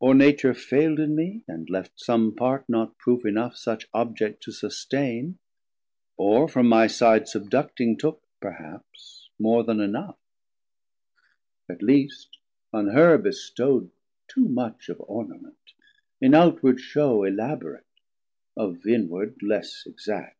Or 0.00 0.14
Nature 0.14 0.52
faild 0.52 0.98
in 1.00 1.16
mee, 1.16 1.44
and 1.48 1.70
left 1.70 1.98
some 1.98 2.34
part 2.36 2.68
Not 2.68 2.98
proof 2.98 3.24
enough 3.24 3.56
such 3.56 3.88
Object 3.94 4.42
to 4.42 4.52
sustain, 4.52 5.38
Or 6.18 6.46
from 6.46 6.68
my 6.68 6.86
side 6.86 7.22
subducting, 7.22 7.98
took 7.98 8.22
perhaps 8.38 9.30
More 9.38 9.64
then 9.64 9.80
enough; 9.80 10.18
at 11.70 11.80
least 11.82 12.36
on 12.70 12.88
her 12.88 13.16
bestow'd 13.16 13.90
Too 14.28 14.46
much 14.46 14.90
of 14.90 15.00
Ornament, 15.08 15.72
in 16.20 16.34
outward 16.34 16.78
shew 16.78 17.24
Elaborate, 17.24 17.86
of 18.54 18.86
inward 18.86 19.40
less 19.42 19.84
exact. 19.86 20.36